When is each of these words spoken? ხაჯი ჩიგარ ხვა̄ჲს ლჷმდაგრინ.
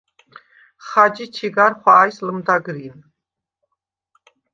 ხაჯი 0.87 1.25
ჩიგარ 1.35 1.71
ხვა̄ჲს 1.79 2.17
ლჷმდაგრინ. 2.25 2.95